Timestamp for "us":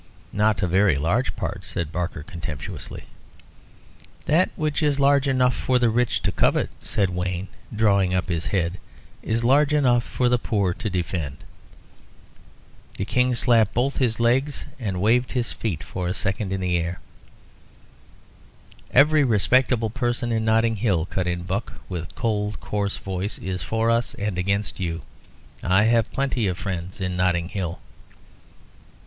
23.91-24.15